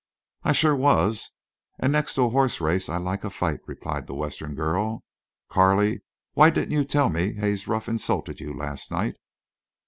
"I 0.41 0.51
shore 0.53 0.75
was, 0.75 1.35
an' 1.77 1.91
next 1.91 2.15
to 2.15 2.23
a 2.25 2.29
horse 2.29 2.59
race 2.59 2.89
I 2.89 2.97
like 2.97 3.23
a 3.23 3.29
fight," 3.29 3.59
replied 3.67 4.07
the 4.07 4.15
Western 4.15 4.55
girl. 4.55 5.03
"Carley, 5.47 6.01
why 6.33 6.49
didn't 6.49 6.71
you 6.71 6.83
tell 6.85 7.09
me 7.09 7.33
Haze 7.33 7.67
Ruff 7.67 7.87
insulted 7.87 8.39
you 8.39 8.51
last 8.51 8.89
night?" 8.89 9.13